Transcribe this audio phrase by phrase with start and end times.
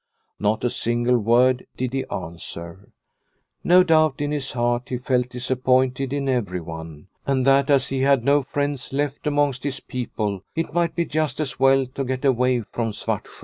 [0.39, 2.89] Not a single word did he answer.
[3.63, 8.01] No doubt in his heart he felt disap pointed in everyone, and that as he
[8.01, 12.25] had no friends left amongst his people it might be just as well to get
[12.25, 13.29] away from Svartsjo.